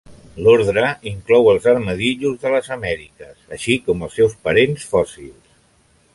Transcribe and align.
L'ordre 0.45 0.85
inclou 1.11 1.49
els 1.51 1.67
armadillos 1.73 2.39
de 2.47 2.53
les 2.55 2.71
Amèriques, 2.77 3.37
així 3.59 3.79
com 3.89 4.05
els 4.09 4.19
seus 4.21 4.37
parents 4.49 4.91
fòssils. 4.97 5.55